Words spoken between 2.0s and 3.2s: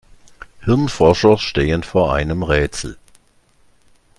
einem Rätsel.